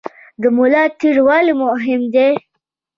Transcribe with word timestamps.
د 0.41 0.43
ملا 0.57 0.83
تیر 0.99 1.17
ولې 1.27 1.53
مهم 1.63 2.01
دی؟ 2.13 2.29